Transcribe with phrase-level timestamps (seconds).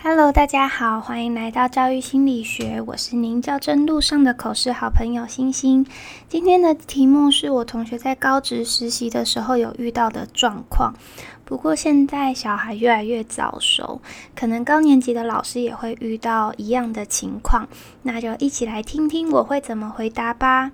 [0.00, 5.84] Hello，大家好，欢迎来到教育心理学，我是您教真路上的口试好朋友星星。
[6.28, 10.94] 今天的题目是我同学在高职实习的时候有遇到的状况，
[11.44, 14.00] 不过现在小孩越来越早熟，
[14.36, 17.68] 可能高年级的老师也会遇到一样的情况，
[18.02, 20.70] 那就一起来听听我会怎么回答吧。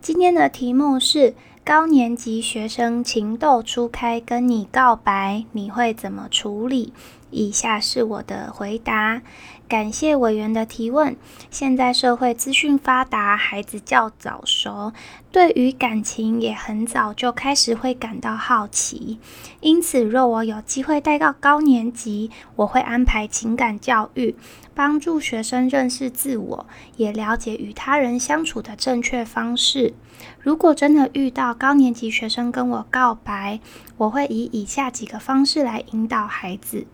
[0.00, 1.34] 今天的题目是
[1.64, 6.94] 高年级学生情窦初开跟你告白，你会怎么处理？
[7.34, 9.22] 以下是我的回答。
[9.66, 11.16] 感谢委员的提问。
[11.50, 14.92] 现在社会资讯发达，孩子较早熟，
[15.32, 19.18] 对于感情也很早就开始会感到好奇。
[19.60, 24.36] 因此，若我有机会带到高年级，我会安排情感教育，
[24.74, 26.66] 帮助学生认识自我，
[26.96, 29.94] 也了解与他人相处的正确方式。
[30.40, 33.60] 如果真的遇到高年级学生跟我告白，
[33.96, 36.86] 我会以以下几个方式来引导孩子。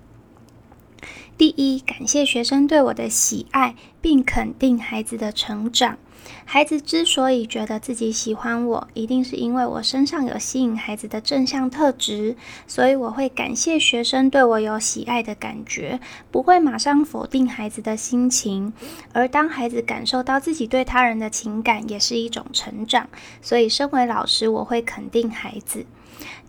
[1.36, 5.98] 第一，感谢学生对我的喜爱，并肯定孩子的成长。
[6.44, 12.36] 孩子之所以觉得自己喜欢我，一定是因为我身上有吸引孩子的正向特质。
[12.66, 15.98] 所以我会感谢学生对我有喜爱的感觉，
[16.30, 18.72] 不会马上否定孩子的心情。
[19.12, 23.08] 而当孩子感受到自己对他人的情感，也是一种成长。
[23.40, 25.86] 所以，身为老师，我会肯定孩子。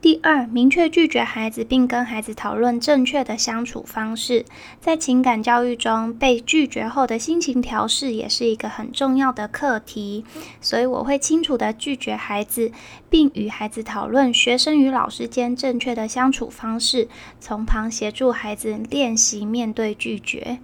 [0.02, 4.46] 第二，明确拒绝孩子，并跟孩子讨论正确的相处方式。
[4.80, 10.26] 在情感教育中，被拒绝后的心情调试也是一个很重要的课题。
[10.60, 12.72] 所以，我会清楚的拒绝孩子，
[13.12, 17.08] 并与孩子讨论学生与老师间正确的相处方式，
[17.40, 20.58] 从旁协助孩子练习面对拒绝。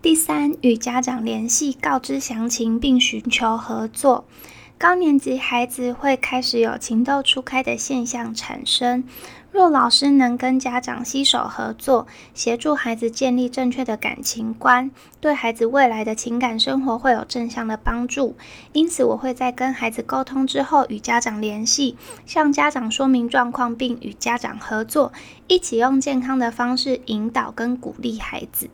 [0.00, 4.24] 第三，与家长联系，告知详情，并寻求合作。
[4.82, 9.04] 高年级孩子会开始有情窦初开的现象产生。
[9.52, 18.34] 若老师能跟家长携手合作，协助孩子建立正确的感情观，对孩子未来的情感生活会有正向的帮助。
[18.72, 21.96] 因此，我会在跟孩子沟通之后，与家长联系，
[22.26, 25.12] 向家长说明状况，并与家长合作，
[25.46, 28.68] 一起用健康的方式引导跟鼓励孩子。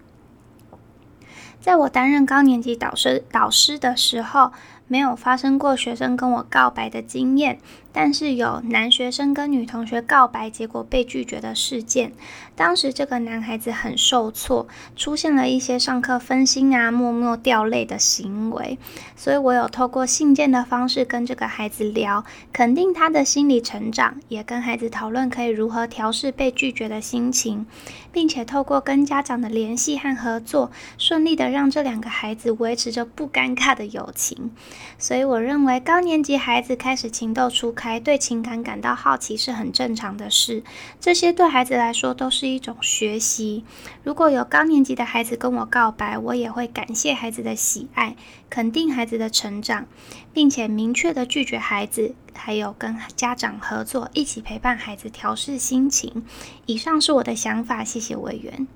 [1.61, 4.53] 在我担任高年级导师导师的时候。
[4.89, 7.59] 没有发生过学生跟我告白的经验，
[7.93, 12.13] 但是有男学生跟女同学告白，结果被拒绝的事件。
[12.57, 14.67] 当时这个男孩子很受挫，
[14.97, 18.79] 出现了一些上课分心啊、默默掉泪的行为。
[19.15, 27.67] 所以我有透过信件的方式跟这个孩子聊，肯定他的心理成长，也跟孩子讨论可以如何调试被拒绝的心情，
[28.11, 34.51] 并且透过跟家长的联系和合作，顺利的让这两个孩子维持着不尴尬的友情。
[34.99, 40.63] 所以我认为高年级孩子开始情窦初开，对情感感到好奇是很正常的事。
[41.01, 43.65] 这些对孩子来说都是一种学习。
[44.03, 48.17] 如果有高年级的孩子跟我告白，我也会感谢孩子的喜爱，
[48.51, 49.87] 肯定孩子的成长，
[50.33, 56.25] 并且明确的拒绝孩子，还有跟家长合作，一起陪伴孩子调试心情。
[56.67, 58.67] 以上是我的想法，谢谢委员。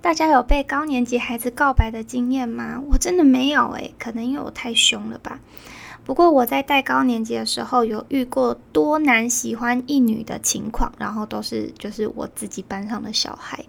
[0.00, 2.80] 大家有被高年级孩子告白的经验吗？
[2.90, 5.40] 我真的没有诶，可能因为我太凶了吧。
[6.04, 13.62] 不过我在带高年级的时候，有遇过多男喜欢一女的情况，然后都是就是我自己班上的小孩。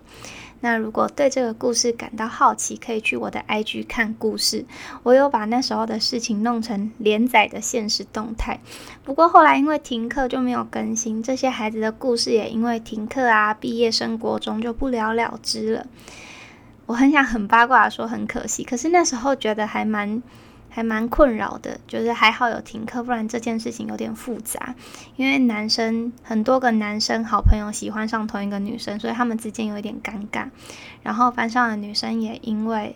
[0.62, 4.66] 那如果对这个故事感到好奇，可以去我的 IG 看故事。
[5.04, 8.60] 我有把那时候的事情弄成连载的现实动态。
[9.04, 15.88] 不过后来因为停课就没有更新，这些孩子的故事也因为停课啊，毕业生活中就不了了之了。
[16.86, 20.22] 我很想很八卦说很可惜，可是那时候觉得还蛮。
[20.70, 24.76] 还蛮困扰的，就是还好有停课，不然这件事情有点复杂。
[25.16, 30.50] 因为男生很多个男生好朋友喜欢上同一个女生，所以他们之间有一点尴尬。
[31.04, 32.96] 然后班上的女生也因为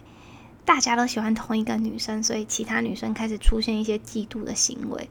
[0.66, 5.10] 大家都喜欢同一个女生，所以其他女生开始出现一些嫉妒的行为。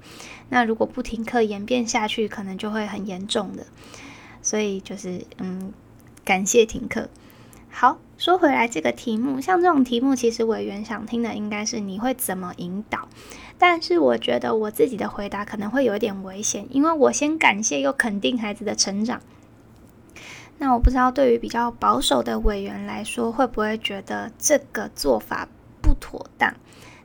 [0.48, 3.66] 那如果不停课演变下去，可能就会很严重的。
[4.40, 5.72] 所以就是嗯，
[6.24, 7.08] 感谢停课。
[7.70, 13.08] 好，说回来，这个题目像这种题目，其实委员想听的应该是你会怎么引导。
[13.58, 19.20] 但是我觉得我自己的回答可能会有一点危险，因为我先感谢又肯定孩子的成长。
[20.58, 25.48] 那我不知道对于比较保守的委员来说，会不会觉得这个做法
[25.82, 26.54] 不妥当？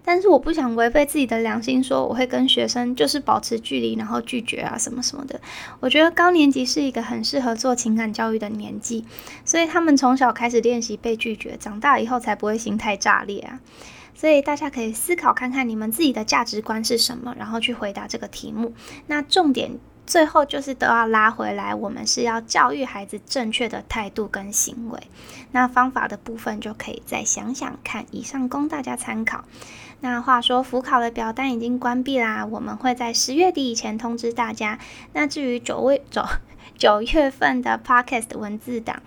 [0.07, 5.41] 但是我不想违背自己的良心，说我会跟学生就是保持距离，然后拒绝啊什么什么的。
[5.81, 9.03] 我觉得高年级是一个很适合做情感教育的年纪，
[9.43, 13.59] 所以他们从小开始练习被拒绝，长大以后才不会心态炸裂啊。
[14.15, 18.73] 所以大家可以思考看看你们自己的价值观是什么，然后去回答这个题目。
[19.07, 24.99] 那重点最后就是都要拉回来，我们是要教育孩子正确的态度跟行为。
[25.51, 29.43] 那方法的部分就可以再想想看，以上供大家参考。
[29.99, 34.79] 那话说，辅考的表单已经关闭啦，我们会在十月底以前通知大家。
[35.13, 36.23] 那至于九位九
[36.77, 39.01] 九月份的 Podcast 文字档。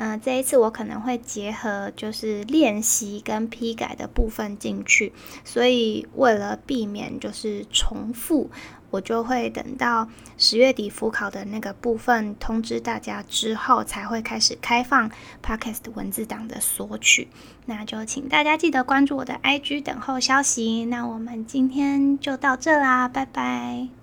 [0.00, 5.12] 嗯，这一次我可能会结合就是练习跟批改的部分进去，
[5.42, 8.48] 所以为了避免就是重复，
[8.90, 15.10] 我就会等到十月底复考的那个部分通知大家之后，才会开始开放
[15.44, 17.28] Podcast 文字档的索取。
[17.66, 20.86] 那就请大家记得关注我的 IG 等候消息。
[20.86, 23.97] 那我们今天就到这啦，拜拜。